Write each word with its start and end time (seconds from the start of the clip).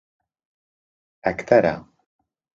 ئەکتەرە. 1.25 1.75